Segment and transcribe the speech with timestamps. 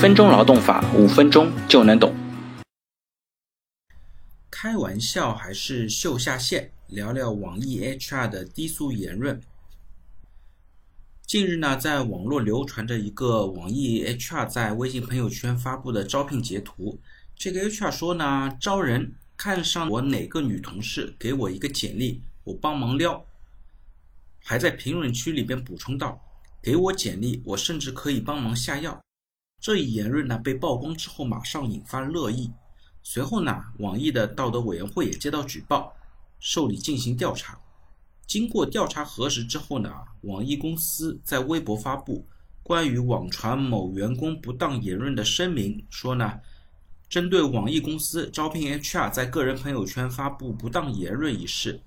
[0.00, 2.14] 分钟劳动法，五分钟就能懂。
[4.48, 6.70] 开玩笑还是秀下限？
[6.86, 9.40] 聊聊网易 HR 的低俗言论。
[11.26, 17.00] 近日呢，在网络流传着一个网易 HR 在微信朋友圈发布的招聘截图。
[17.34, 23.26] 这个 HR 说呢，招人看上我哪个女同事，给我一个简历，我帮忙撩。
[24.44, 26.24] 还在评论区里边补充道，
[26.62, 29.00] 给我简历，我甚至可以帮忙下药。
[29.60, 32.50] 这一言论呢，被曝光之后，马上引发热议。
[33.02, 35.96] 随后呢，网易的道德委员会也接到举报，
[36.38, 37.58] 受理进行调查。
[38.26, 39.90] 经过调查核实之后呢，
[40.22, 42.26] 网易公司在微博发布
[42.62, 46.38] 关于网传某员工不当言论的声明，说呢，
[47.08, 51.80] 针对网易公司招聘 HR 在个人朋友圈发布不当言论一事，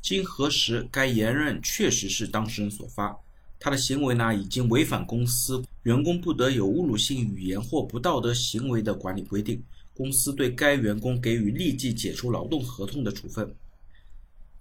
[0.00, 3.18] 经核实，该言论确实是当事人所发，
[3.64, 9.64] 他的行为呢已经违反公司员工不得有侮辱性语言或不道德行为的管理规定。
[9.94, 13.54] 公司对该员工给予立即解除劳动合同的处分。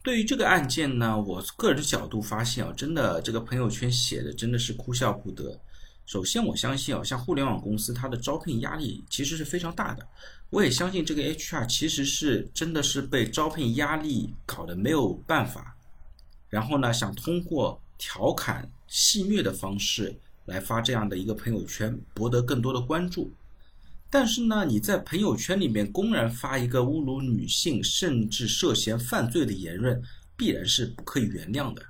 [0.01, 5.59] 对于这个案件呢，我个人的角度发现啊，真的这个朋友圈写的真的是哭笑不得。
[6.05, 10.07] 首先，我相信啊，像互联网公司，它的招聘压力其实是非常大的。
[10.49, 15.75] 我也相信这个 HR 其实是真的是被招聘压力搞得没有办法，
[16.47, 23.31] 然后呢，想通过调侃戏谑的方式来发这样的一个朋友圈，博得更多的关注。
[24.09, 30.03] 但是呢，你在朋友圈里面公然发一个侮辱女性，甚至涉嫌犯罪的言论，
[30.35, 31.81] 必然是不可以原谅的。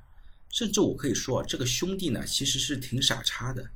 [0.51, 3.67] 甚至我可以说，这个兄弟呢，其实是挺傻叉的。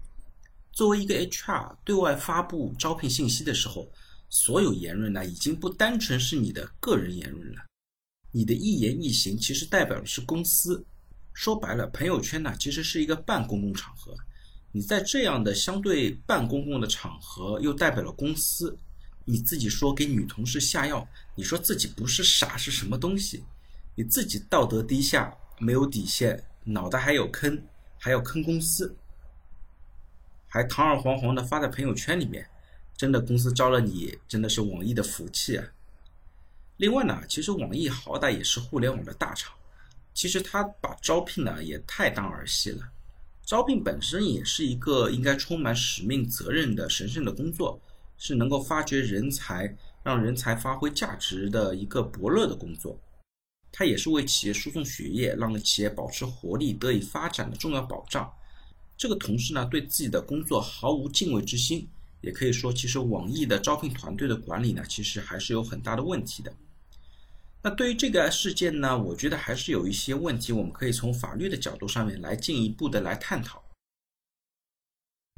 [0.71, 3.91] 作为一个 HR，对外发布招聘信息的时候，
[4.29, 7.65] 所有言论呢，已经不单纯是你的个人言论了。
[8.31, 10.85] 你的一言一行，其实代表的是公司。
[11.37, 14.11] 说白了，朋友圈呢，其实是一个半公共场合。
[14.71, 18.75] 你在这样的相对半公共的场合，又代表了公司，
[19.23, 23.43] 你自己说给女同事下药，你说自己不是傻是什么东西？
[23.93, 27.63] 你自己道德低下，没有底线，脑袋还有坑，
[27.99, 28.97] 还要坑公司，
[30.47, 32.49] 还堂而皇皇的发在朋友圈里面，
[32.97, 35.63] 真的公司招了你，真的是网易的福气啊！
[36.77, 39.53] 另外呢，其实网易好歹也是互联网的大厂，
[40.17, 42.81] 其实他把招聘呢也太当儿戏了。
[43.45, 47.79] 招聘本身也是一个应该充满使命责任的神圣的工作，
[48.17, 52.99] 是能够发掘人才、让人才发挥价值的一个伯乐的工作。
[53.71, 58.27] 它也是为企业输送血液、让企业保持活力、得以发展的重要保障。
[58.97, 61.87] 这个同事呢，对自己的工作毫无敬畏之心，
[62.21, 66.51] 也可以说，其实网易的招聘团队的管理呢，其实还是有很大的问题的。
[67.63, 73.61] 那对于这个事件呢，我觉得还是有一些问题，我们可以从法律的角度上面来进一步的来探讨。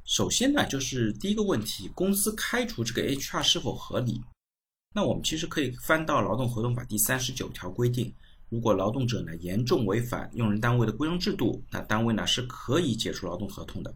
[0.03, 4.21] 首先呢，就是第一个问题，公司开除这个 HR 是否合理？
[4.93, 8.13] 那我们其实可以翻到劳动合同法第三十九条规定，
[8.49, 13.95] 如果劳动者呢严重违反用人单位的规章制度，那单位呢是可以解除劳动合同的。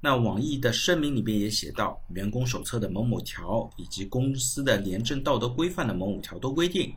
[0.00, 6.94] 那网易的声明里边也写到，员工手册的某某条以及公司的廉政道德规范的某某条都规定。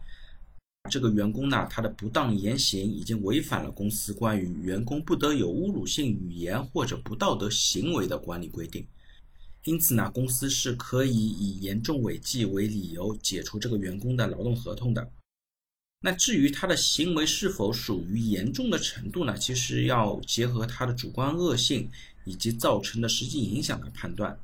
[0.88, 8.86] 这个员工呢，他的不当言行已经违反了公司关于员工不得有侮辱性语言或者不道德行为的管理规定，
[9.66, 15.12] 因此呢，公司是可以以严重违纪为理由解除这个员工的劳动合同的。
[16.02, 19.38] 那至于他的行为是否属于严重的程度呢？
[19.38, 21.90] 其实要结合他的主观恶性
[22.26, 24.38] 以及造成的实际影响来判断。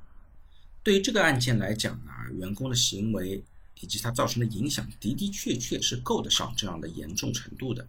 [0.83, 3.43] 对于这个案件来讲呢，员工的行为。
[3.83, 7.85] 以及它造成的影响的的确确是够得上这样的严重程度的。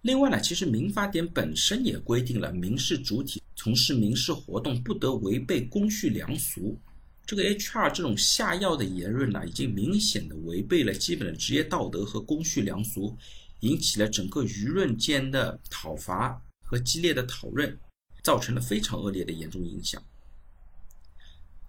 [0.00, 6.78] 另外呢，其实民法典本身也规定了民事主体从事民事活动不得违背公序良俗。
[7.26, 13.14] 这个 HR 这种下药的言论呢，已经明显的违背了基本的职业道德和公序良俗，
[13.60, 17.78] 引起了整个舆论间的讨伐和激烈的讨论，
[18.22, 20.02] 造成了非常恶劣的严重影响。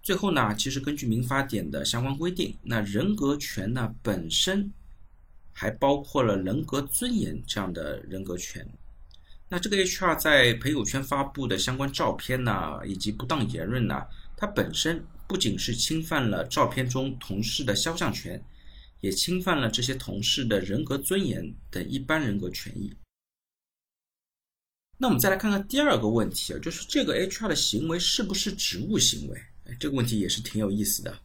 [0.02, 4.72] 最后呢，其实根据民法典的相关规定，那人格权呢本身
[5.52, 8.66] 还包括了人格尊严这样的人格权。
[9.50, 14.06] 那这个 HR 在朋友圈发布的相关照片呢，以及不当言论呢，
[14.36, 18.42] 它本身不仅是侵犯了照片中同事的肖像权，
[19.00, 22.94] 也侵犯了这些同事的人格尊严等一般人格权益。
[24.98, 29.40] 那我们再来看看第二个问题啊，就是这个 HR 的行为是不是职务行为？
[29.78, 31.18] 这个问题也是挺有意思的，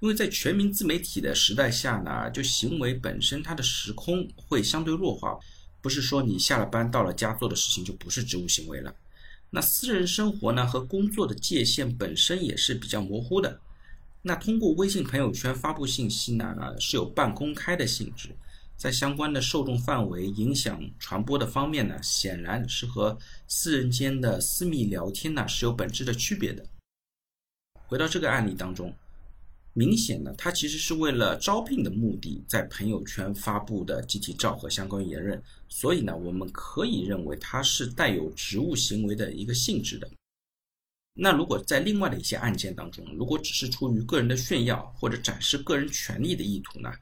[0.00, 5.38] 因为在全民自媒体的时代下呢，就行为本身它的时空会相对弱化，
[5.80, 8.94] 不是说你下了班到了家做的事情就不是职务行为了。
[9.50, 13.60] 那私人生活呢和工作的界限本身也是比较模糊的。
[14.22, 18.28] 那通过微信朋友圈发布信息呢，是有半公开的性质，
[18.76, 23.18] 在相关的受众范围、影响传播的方面呢，显然是和
[23.48, 26.64] 私人间的私密聊天呢是有本质的区别的。
[27.90, 28.94] 回到这个案例当中，
[29.72, 40.08] 明显呢，他其实是为了招聘的目的，在朋友圈发布的集体照和相关言论，所以呢，我们可以认为它是带有职务行为的一个性质的。
[41.14, 46.92] 那如果在另外的一些案件当中，如果只是出于个人的炫耀或者展示个人权利的意图呢，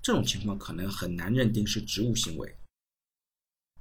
[0.00, 2.50] 这种情况可能很难认定是职务行为。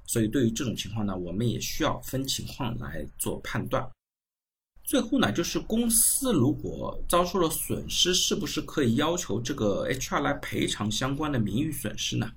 [0.06, 3.90] 所以对于这种情况呢，我们也需要分情况来做判断。
[4.88, 12.32] 最后呢，就是公司如果遭受了损失，是不是可以要求这个 HR 来赔偿相关的名誉损失呢？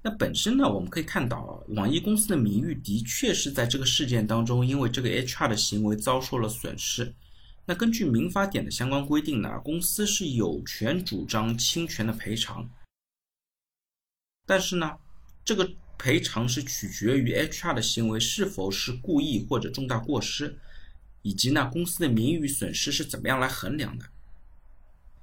[0.00, 7.12] 那本身呢，我们可以看到，网易公司的名誉的确是在这个事件当中，因为这个 HR 的行为遭受了损失。
[7.66, 12.70] 那根据民法典的相关规定呢，公司是有权主张侵权的赔偿。
[14.46, 14.92] 但是呢，
[15.44, 15.68] 这个
[16.02, 20.58] 赔偿是取决于 HR 的行为是否是故意或者重大过失，
[21.20, 24.06] 以及呢公司的名誉损失是怎么样来衡量的。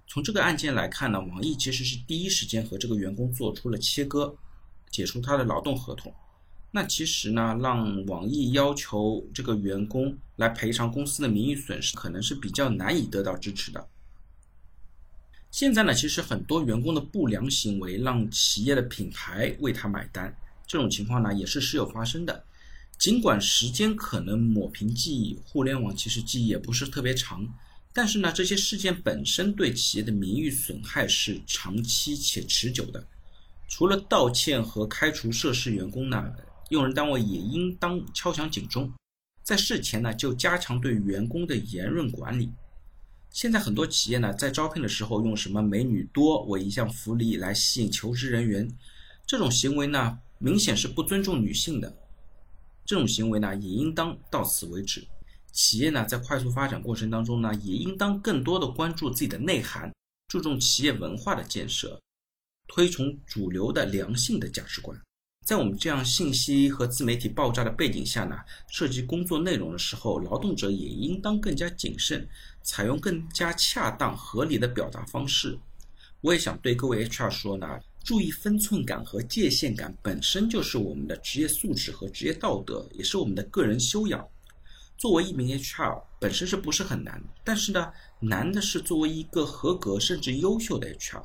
[0.05, 4.37] 从这个案件来看呢，网易其实是第一时间和这个员工做出了切割。
[4.89, 6.15] 解除他的劳动合同，
[6.71, 13.85] 那其实呢，让网易要求这个员工来赔偿公司的名誉损失，可能是比较难以得到支持的。
[15.51, 20.33] 现在呢，其实很多员工的不良行为让企业的品牌为他买单，
[20.67, 22.43] 这种情况呢也是时有发生的。
[22.99, 27.47] 尽管时间可能抹平记忆，互联网其实记忆也不是特别长，
[27.93, 33.03] 但是呢，这些事件本身对企业的名誉损害是长期且持久的。
[33.69, 36.33] 除了道歉和开除涉事员工呢，
[36.69, 38.91] 用人单位也应当敲响警钟，
[39.43, 42.49] 在事前呢就加强对员工的言论管理。
[43.29, 48.67] 现在很多企业呢在招聘的时候用什么美女多为一项福利来吸引求职人员，
[49.27, 51.97] 这种行为呢明显是不尊重女性的。
[52.85, 55.05] 这种行为呢也应当到此为止。
[55.51, 59.91] 企业呢在快速发展过程当中呢也应当更多的关注自己的内涵，
[60.27, 61.99] 注重企业文化的建设。
[62.69, 65.01] 推崇主流的良性的价值观，
[65.45, 68.35] 在我们这样信息和自媒体爆炸的背景下呢，
[68.69, 72.27] 设计工作内容的时候，劳动者也应当更加谨慎，
[72.63, 75.57] 采用更加恰当合理的表达方式。
[76.19, 84.25] 我也想对各位 HR 说呢，注意分寸感和界限感本身就是我们的职业素质和职业道德，也是我们的个人修养。
[84.97, 87.21] 作为一名 HR 本身是不是很难？
[87.43, 91.21] 但是呢，难的是作为一个合格甚至优秀的 HR。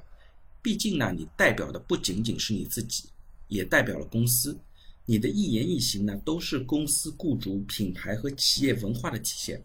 [0.61, 3.05] 毕竟呢，你代表的不仅仅是你自己，
[3.47, 4.59] 也代表了公司。
[5.07, 9.65] 你的一言一行呢，都是公司雇主品牌和企业文化的体现。